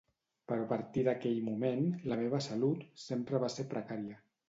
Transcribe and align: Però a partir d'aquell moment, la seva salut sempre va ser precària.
Però 0.51 0.63
a 0.63 0.69
partir 0.71 1.03
d'aquell 1.09 1.37
moment, 1.51 1.87
la 2.09 2.19
seva 2.25 2.43
salut 2.49 2.85
sempre 3.07 3.47
va 3.49 3.55
ser 3.61 3.71
precària. 3.79 4.23